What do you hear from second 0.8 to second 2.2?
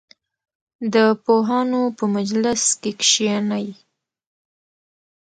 د پوهانو په